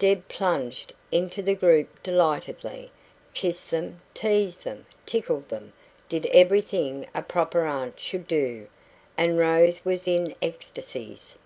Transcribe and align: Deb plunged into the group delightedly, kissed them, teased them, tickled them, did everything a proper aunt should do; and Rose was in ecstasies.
Deb 0.00 0.26
plunged 0.26 0.92
into 1.12 1.40
the 1.40 1.54
group 1.54 1.86
delightedly, 2.02 2.90
kissed 3.34 3.70
them, 3.70 4.00
teased 4.14 4.64
them, 4.64 4.84
tickled 5.06 5.48
them, 5.48 5.72
did 6.08 6.26
everything 6.32 7.06
a 7.14 7.22
proper 7.22 7.64
aunt 7.64 8.00
should 8.00 8.26
do; 8.26 8.66
and 9.16 9.38
Rose 9.38 9.84
was 9.84 10.08
in 10.08 10.34
ecstasies. 10.42 11.36